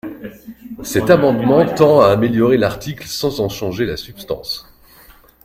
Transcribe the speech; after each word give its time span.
Cet 0.81 1.11
amendement 1.11 1.63
tend 1.63 2.01
à 2.01 2.07
améliorer 2.07 2.57
l’article 2.57 3.05
sans 3.05 3.39
en 3.39 3.49
changer 3.49 3.85
la 3.85 3.97
substance. 3.97 4.65